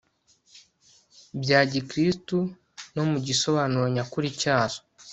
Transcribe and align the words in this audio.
bya 1.41 1.59
gikristu 1.71 2.37
no 2.93 3.03
mu 3.09 3.17
gisobanuro 3.25 3.85
nyakuri 3.95 4.27
cyazo 4.41 4.79